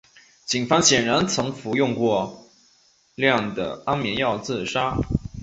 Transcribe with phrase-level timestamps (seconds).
[0.47, 2.47] 警方显然曾服用过
[3.13, 4.97] 量的安眠药自杀。